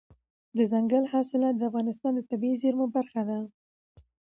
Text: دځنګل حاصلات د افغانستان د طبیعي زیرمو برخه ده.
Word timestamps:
دځنګل 0.55 1.03
حاصلات 1.13 1.55
د 1.57 1.61
افغانستان 1.69 2.11
د 2.15 2.21
طبیعي 2.29 2.55
زیرمو 2.61 2.85
برخه 2.95 3.21
ده. 3.29 3.39